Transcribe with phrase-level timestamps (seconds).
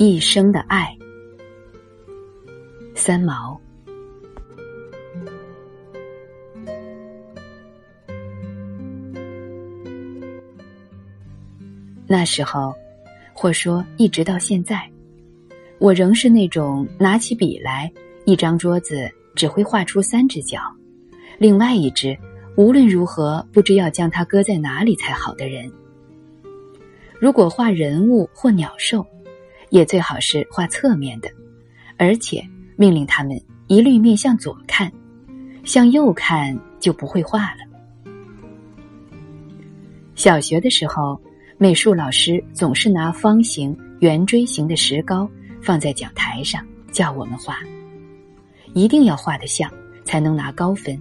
[0.00, 0.96] 一生的爱，
[2.94, 3.60] 三毛。
[12.06, 12.72] 那时候，
[13.32, 14.88] 或说一直到现在，
[15.80, 17.92] 我仍是那种拿起笔来，
[18.24, 20.60] 一张桌子只会画出三只脚，
[21.38, 22.16] 另外一只
[22.56, 25.68] 无论如何不知要将它搁在哪里才好的人。
[27.18, 29.04] 如果画人物或鸟兽，
[29.70, 31.28] 也最好是画侧面的，
[31.96, 32.42] 而且
[32.76, 34.92] 命令他们一律面向左看，
[35.64, 37.58] 向右看就不会画了。
[40.14, 41.20] 小学的时候。
[41.60, 45.28] 美术老师总是拿方形、圆锥形的石膏
[45.60, 47.58] 放在讲台上，叫我们画，
[48.74, 49.68] 一定要画得像，
[50.04, 50.96] 才能拿高分。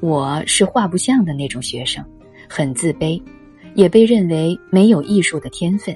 [0.00, 2.02] 我是画不像的那种学生，
[2.48, 3.22] 很自卑，
[3.74, 5.94] 也被认为没有艺术的天分。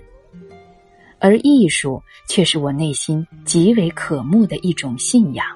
[1.18, 5.46] 而艺术却是我内心极为渴慕的一种信仰。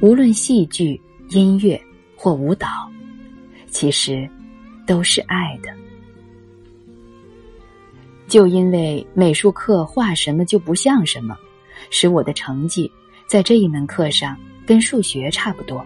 [0.00, 1.80] 无论戏剧、音乐
[2.16, 2.90] 或舞蹈，
[3.68, 4.28] 其实
[4.86, 5.70] 都是爱的。
[8.26, 11.36] 就因为美术课画什么就不像什么，
[11.90, 12.90] 使我的成绩
[13.26, 15.84] 在这一门课上跟数学差不多。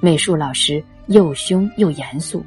[0.00, 2.44] 美术老师又凶又严肃，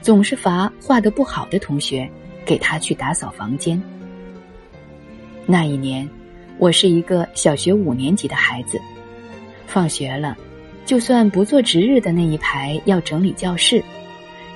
[0.00, 2.10] 总是罚画的不好的同学
[2.44, 3.80] 给他去打扫房间。
[5.48, 6.08] 那一年，
[6.58, 8.80] 我是一个小学五年级的孩子，
[9.64, 10.36] 放学了，
[10.84, 13.80] 就算不做值日的那一排要整理教室，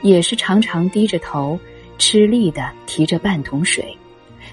[0.03, 1.59] 也是常常低着头。
[1.97, 3.95] 吃力的提着半桶水，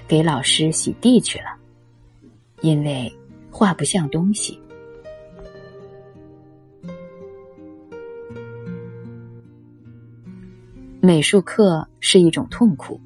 [0.06, 1.56] 给老师洗地去了，
[2.60, 3.10] 因为
[3.50, 4.60] 画不像东西。
[11.00, 13.00] 美术课是一种痛苦，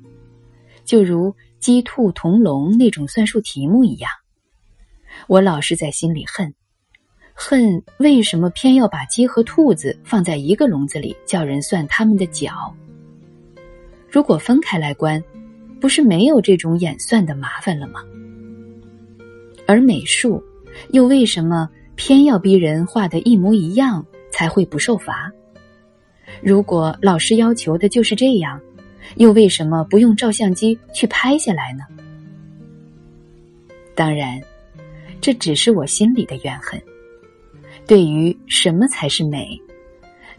[0.84, 1.32] 就如
[1.62, 4.10] 鸡、兔、同笼那种算术题目一样。
[5.28, 6.52] 我老是在心里恨，
[7.32, 12.74] 恨为什么偏要把鸡和兔子放在一个笼子里，叫人算它们的脚。
[14.10, 15.22] 如果分开来关，
[15.80, 18.02] 不是没有这种演算的麻烦了吗？
[19.64, 20.42] 而美术，
[20.90, 25.30] 又为什么偏要逼人画的一模一样才会不受罚？
[26.42, 28.60] 如果老师要求的就是这样，
[29.16, 31.84] 又为什么不用照相机去拍下来呢？
[33.94, 34.40] 当然，
[35.20, 36.80] 这只是我心里的怨恨。
[37.86, 39.60] 对于什么才是美，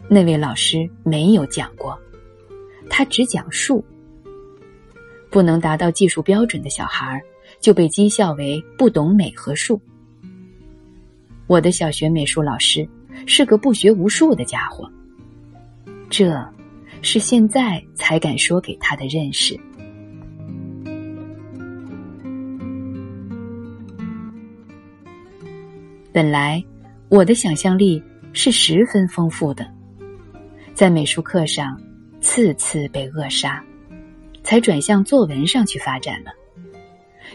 [0.08, 1.98] 那位老师没有讲过。
[2.90, 3.84] 他只讲数，
[5.30, 7.22] 不能达到技术标准的小孩儿
[7.60, 9.80] 就被讥笑为不懂美和数。
[11.46, 12.88] 我的小学美术老师
[13.26, 14.90] 是个不学无术的家伙，
[16.08, 16.30] 这
[17.04, 19.56] 是现在才敢说给他的认识。
[26.12, 26.64] 本来
[27.08, 29.64] 我的想象力是十分丰富的，
[30.74, 31.80] 在美术课上。
[32.26, 33.62] 次次被扼杀，
[34.42, 36.30] 才转向作文上去发展了。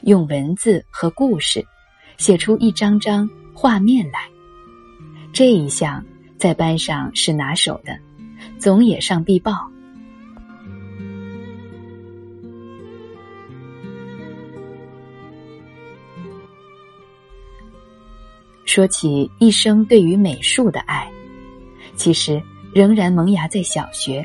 [0.02, 1.64] 用文字和故事
[2.18, 4.28] 写出一张张画面来，
[5.32, 6.04] 这一项
[6.40, 7.96] 在班上是拿手的，
[8.60, 9.54] 总也上必报。
[18.66, 21.10] 说起一生对于美术的爱，
[21.96, 22.40] 其实
[22.72, 24.24] 仍然萌芽在小学。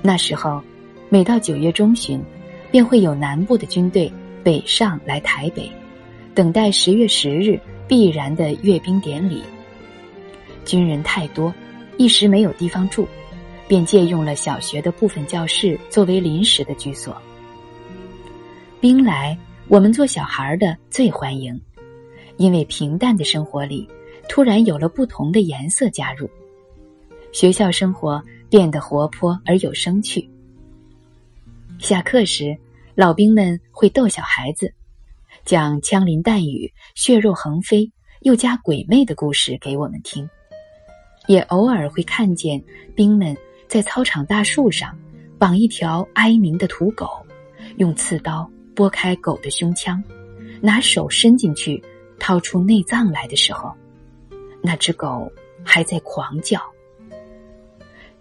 [0.00, 0.62] 那时候，
[1.10, 2.22] 每到九月中旬，
[2.70, 4.10] 便会有南部的军队
[4.42, 5.70] 北上来台北，
[6.34, 9.42] 等待十月十日必然的阅兵典礼。
[10.64, 11.52] 军人太多，
[11.96, 13.06] 一时没有地方住，
[13.68, 17.16] 便借用了小学的部分教室作为临时的居所。
[18.80, 19.38] 兵来，
[19.68, 21.60] 我们做小孩的最欢迎，
[22.36, 23.88] 因为平淡的生活里
[24.28, 26.28] 突然有了不同的颜色加入，
[27.32, 28.22] 学校生活。
[28.52, 30.28] 变得活泼而有生趣。
[31.78, 32.54] 下课时，
[32.94, 34.70] 老兵们会逗小孩子，
[35.42, 37.90] 讲枪林弹雨、血肉横飞
[38.20, 40.28] 又加鬼魅的故事给我们听。
[41.26, 42.62] 也偶尔会看见
[42.94, 43.36] 兵们
[43.68, 44.98] 在操场大树上
[45.38, 47.08] 绑一条哀鸣的土狗，
[47.76, 50.02] 用刺刀拨开狗的胸腔，
[50.60, 51.82] 拿手伸进去
[52.18, 53.72] 掏出内脏来的时候，
[54.62, 55.30] 那只狗
[55.64, 56.60] 还在狂叫。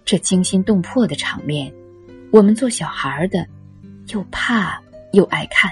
[0.06, 1.74] 这惊心动魄的场面，
[2.32, 3.46] 我们做小孩的
[4.10, 4.82] 又怕
[5.14, 5.72] 又爱看，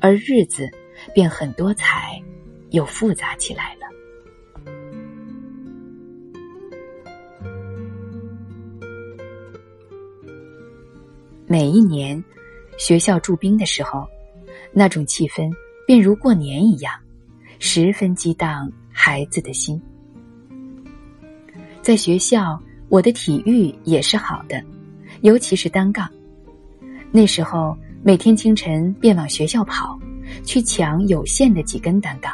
[0.00, 0.68] 而日子
[1.14, 2.20] 便很多彩
[2.70, 3.79] 又复杂起来。
[11.52, 12.22] 每一年，
[12.78, 14.06] 学校驻兵的时候，
[14.72, 15.50] 那种气氛
[15.84, 16.94] 便如过年一样，
[17.58, 19.82] 十分激荡孩子的心。
[21.82, 22.56] 在学校，
[22.88, 24.62] 我的体育也是好的，
[25.22, 26.08] 尤其是单杠。
[27.10, 29.98] 那时候每天清晨便往学校跑，
[30.44, 32.32] 去抢有限的几根单杠。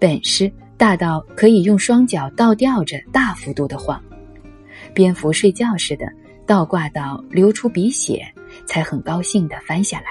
[0.00, 4.02] 本事大到可以用双脚倒吊着大幅度的晃，
[4.92, 6.12] 蝙蝠睡觉似的
[6.46, 8.24] 倒挂到流出鼻血，
[8.66, 10.06] 才很高兴的翻下来，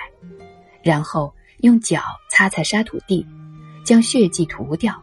[0.83, 3.25] 然后用脚擦擦沙土地，
[3.85, 5.01] 将血迹涂掉，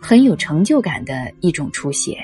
[0.00, 2.18] 很有成就感的一种出血。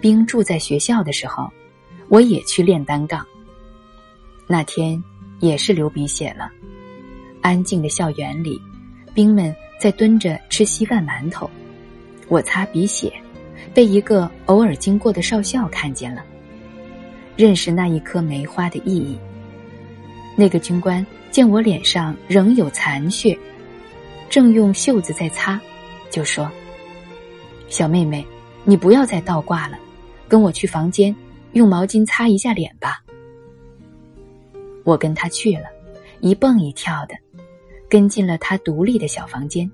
[0.00, 1.50] 兵住在学校的时候，
[2.08, 3.26] 我也去练单杠。
[4.46, 5.02] 那天
[5.40, 6.50] 也是流鼻血了。
[7.40, 8.60] 安静的校园里，
[9.12, 11.48] 兵们在蹲着吃稀饭馒头。
[12.28, 13.12] 我擦鼻血，
[13.72, 16.22] 被一个偶尔经过的少校看见了，
[17.36, 19.18] 认识那一颗梅花的意义。
[20.36, 23.36] 那个军官见我脸上仍有残血，
[24.28, 25.60] 正用袖子在擦，
[26.10, 26.50] 就说
[27.68, 28.24] ：“小妹妹，
[28.64, 29.78] 你不要再倒挂了。”
[30.28, 31.16] 跟我去房间，
[31.52, 33.02] 用毛巾擦一下脸吧。
[34.84, 35.64] 我跟他去了，
[36.20, 37.14] 一蹦一跳的，
[37.88, 39.70] 跟进了他独立的小房间。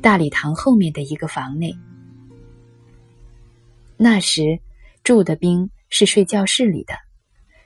[0.00, 1.76] 大礼堂后面的一个房内，
[3.96, 4.58] 那时
[5.02, 6.94] 住的兵是睡教室里的，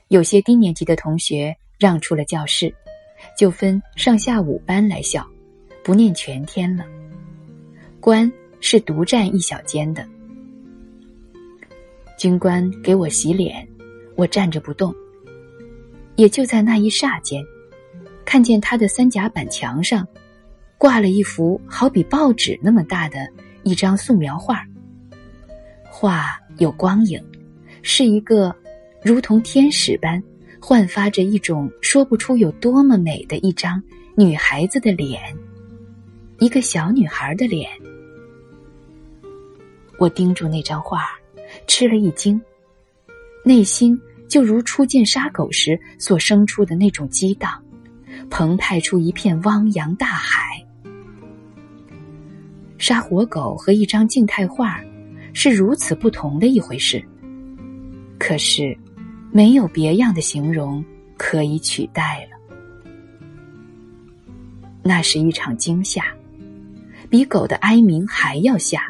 [0.09, 2.75] 有些低年级的同学让出了教室，
[3.37, 5.27] 就分上下午班来校，
[5.85, 6.87] 不念全天了。
[8.01, 8.31] 官
[8.61, 10.09] 是独占一小间的。
[12.17, 13.69] 军官给我洗脸，
[14.17, 14.95] 我站着不动。
[16.17, 17.45] 也就在那一霎间，
[18.33, 20.09] 看见他的三甲板墙上
[20.79, 23.29] 挂了一幅好比报纸那么大的
[23.63, 24.65] 一张素描画。
[25.85, 27.23] 画有光影，
[27.83, 28.57] 是一个
[29.05, 30.19] 如同天使般
[30.59, 33.83] 焕发着一种说不出有多么美的一张
[34.17, 35.21] 女孩子的脸，
[36.39, 37.69] 一个小女孩的脸。
[39.99, 41.03] 我盯住那张画。
[41.67, 42.41] 吃了一惊，
[43.45, 47.63] 内心就如初见杀狗时所生出的那种激荡，
[48.33, 50.59] 澎湃出一片汪洋大海。
[52.79, 54.81] 杀活狗和一张静态画
[55.35, 57.05] 是如此不同的一回事，
[58.19, 58.75] 可是
[59.31, 60.83] 没有别样的形容
[61.19, 62.57] 可以取代了。
[64.83, 66.03] 那是一场惊吓，
[67.11, 68.83] 比狗的哀鸣还要吓，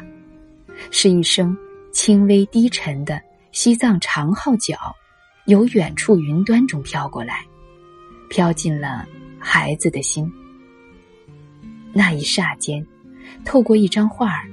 [0.89, 1.55] 是一声。
[1.91, 4.75] 轻微低沉的西藏长号角，
[5.45, 7.45] 由远处云端中飘过来，
[8.31, 9.07] 飘进了
[9.43, 10.31] 孩子的心。
[11.91, 12.83] 那一霎间，
[13.43, 14.47] 透过一张画儿，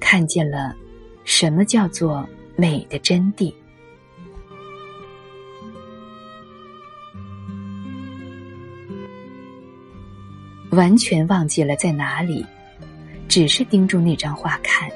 [0.00, 0.74] 看见了
[1.22, 2.26] 什么叫做
[2.56, 3.52] 美的真谛。
[10.70, 12.46] 完全忘记了在哪里，
[13.28, 14.90] 只是盯住那张画看。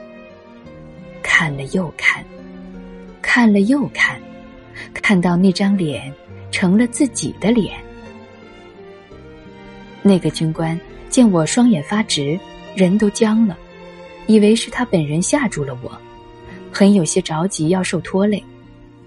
[1.23, 2.25] 看了又看，
[3.21, 4.21] 看了又看，
[4.95, 6.13] 看到那张脸
[6.51, 7.84] 成了自己的脸。
[10.07, 12.39] 那个军官见我双眼发直，
[12.77, 13.57] 人都僵了，
[14.27, 15.91] 以为是他本人吓住了我，
[16.71, 18.45] 很有些着急要受拖累，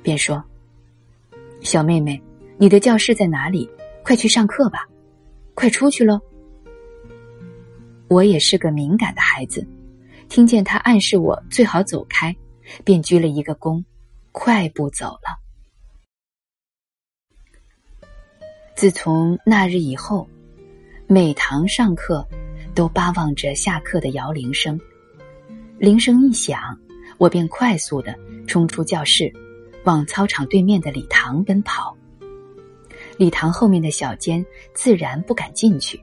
[0.01, 0.44] 便说
[1.62, 2.20] ：“小妹妹，
[2.58, 3.70] 你的教室在哪里？
[4.04, 4.88] 快去上课吧，
[5.54, 6.20] 快出去喽。”
[8.10, 9.68] 我也是个敏感的孩子。
[10.30, 12.36] 听见他暗示我最好走开，
[12.84, 13.84] 便鞠了一个躬，
[14.32, 15.38] 快步走了。
[18.75, 20.27] 自从那日以后，
[21.10, 22.28] 每堂上课
[22.76, 24.78] 都巴望着下课的摇铃声。
[25.78, 26.78] 铃声一响，
[27.18, 28.14] 我便快速的
[28.46, 29.32] 冲出教室，
[29.86, 31.96] 往操场对面的礼堂奔跑。
[33.18, 35.98] 礼堂后面的小间自然不敢进去，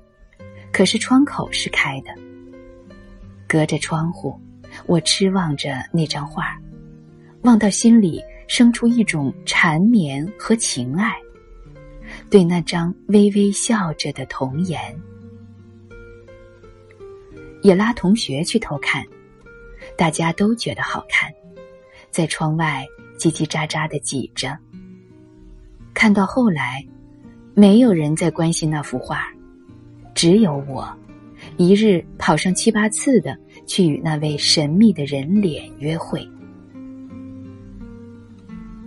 [0.73, 2.11] 可是窗口是开的。
[3.47, 4.41] 隔着窗户，
[4.87, 6.59] 我痴望着那张画，
[7.43, 11.15] 望到心里生出一种缠绵和情爱。
[12.35, 14.81] 对那张微微笑着的童颜，
[17.63, 19.07] 也拉同学去偷看，
[19.97, 21.33] 大家都觉得好看，
[22.11, 22.85] 在窗外
[23.17, 24.59] 叽叽喳喳的挤着。
[25.95, 26.85] 看到后来，
[27.55, 29.29] 没有人再关心那幅画，
[30.13, 30.93] 只有我。
[31.57, 36.29] 一日跑上七八次的去与那位神秘的人脸约会，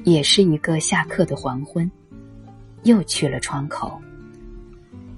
[0.04, 1.89] 也是一个下课的黄昏，
[2.88, 4.01] 又去了窗口。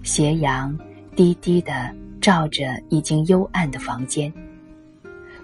[0.04, 0.78] 斜阳
[1.16, 4.34] 低低的照着已经幽暗的房间，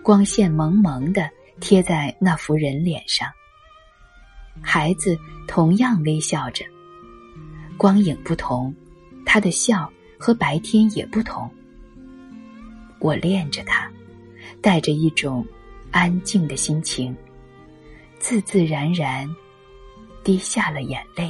[0.02, 1.30] 光线蒙蒙的
[1.60, 3.30] 贴在那幅人脸上。
[4.62, 5.18] 孩子
[5.48, 6.66] 同样微笑着，
[7.78, 8.74] 光影不同，
[9.26, 11.50] 他的笑和白天也不同。
[13.00, 13.92] 我恋着他，
[14.62, 15.46] 带着一种
[15.92, 17.16] 安静的心情，
[18.18, 19.30] 自自然然
[20.24, 21.30] 滴下了眼泪。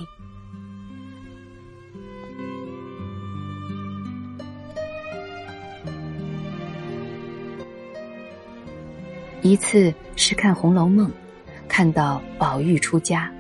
[9.45, 11.07] 一次是看《红楼梦》，
[11.67, 13.31] 看到宝玉出家，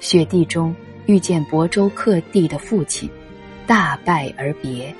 [0.00, 3.10] 雪地中遇见亳州客地的父亲，
[3.66, 4.90] 大拜而别。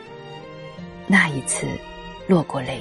[1.07, 1.67] 那一次，
[2.27, 2.79] 落过泪。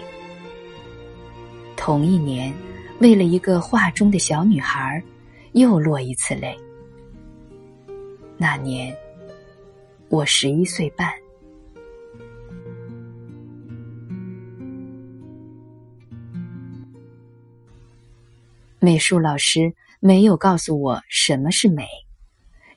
[1.78, 2.54] 同一年，
[3.00, 5.02] 为了一个画中的小女孩，
[5.54, 6.54] 又落一次泪。
[8.36, 8.94] 那年，
[10.10, 11.10] 我十一岁半。
[18.80, 21.88] 美术老师没有告诉我什么是美，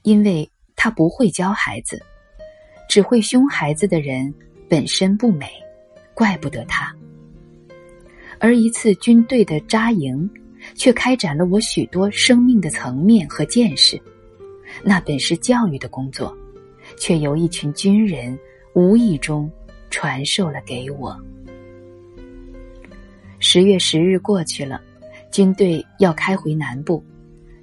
[0.02, 2.02] 因为他不会教孩子，
[2.88, 4.32] 只会凶孩子的人
[4.66, 5.46] 本身不美，
[6.14, 6.90] 怪不得他。
[8.38, 10.28] 而一次军队的扎营，
[10.74, 14.00] 却开展了我许多生命的层面和见识。
[14.82, 16.34] 那本是教育的工作，
[16.96, 18.38] 却由一群军人
[18.72, 19.50] 无意中
[19.90, 21.14] 传授了给我。
[23.38, 24.80] 十月十日过去了。
[25.30, 27.04] 军队要开回南部，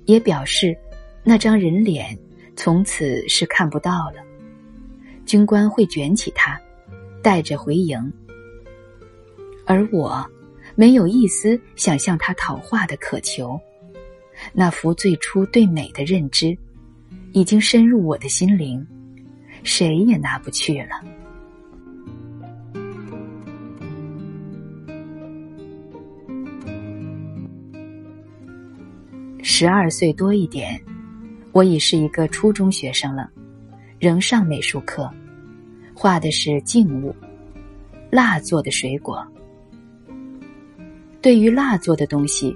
[0.05, 0.77] 也表示
[1.24, 2.17] 那张人脸
[2.55, 4.24] 从此是看不到了。
[5.25, 6.59] 军官会卷起他，
[7.21, 8.13] 带着回营。
[9.65, 10.25] 而我
[10.75, 13.59] 没有一丝想向他讨画的渴求。
[14.53, 16.57] 那幅最初对美的认知，
[17.33, 18.86] 已经深入我的心灵，
[19.63, 21.03] 谁也拿不去了。
[29.50, 30.77] 十二岁多一点，
[31.54, 33.32] 我已是一个初中学生了，
[33.98, 35.10] 仍上美术课，
[35.94, 37.16] 画的是静物，
[38.10, 39.25] 蜡做的水果。
[41.22, 42.56] 对于蜡做的东西，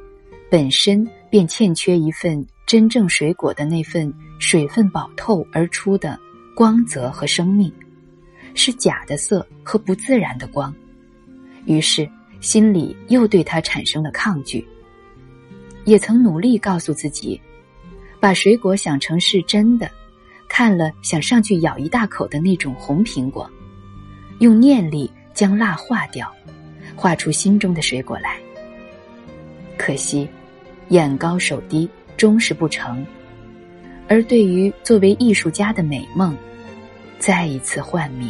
[0.50, 6.20] 本身便欠缺一份真正水果的那份水分饱透而出的
[6.54, 7.72] 光泽和生命，
[8.54, 10.76] 是假的色和不自然的光，
[11.64, 12.08] 于是
[12.42, 14.68] 心里又对它产生了抗拒。
[15.86, 17.40] 也曾努力告诉自己，
[18.20, 19.90] 把水果想成是真的，
[20.48, 23.50] 看了想上去咬一大口的那种红苹果，
[24.40, 26.32] 用念力将蜡化掉，
[26.96, 28.38] 画出心中的水果来。
[29.78, 30.28] 可惜，
[30.90, 33.06] 眼高手低，终是不成。
[34.08, 36.38] 而对于作为艺术家的美梦，
[37.18, 38.28] 再一次幻灭。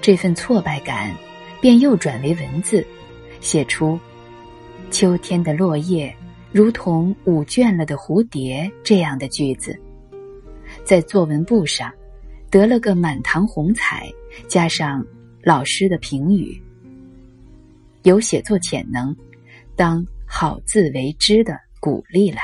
[0.00, 1.14] 这份挫败感，
[1.60, 2.84] 便又转为文字，
[3.40, 4.00] 写出。
[4.90, 6.14] 秋天的落叶，
[6.52, 9.78] 如同舞倦了的蝴蝶，这样的句子，
[10.84, 11.92] 在作文簿上
[12.50, 14.10] 得了个满堂红彩，
[14.48, 15.04] 加上
[15.42, 16.60] 老师的评语，
[18.04, 19.14] 有写作潜能，
[19.74, 22.40] 当好自为之的鼓励来。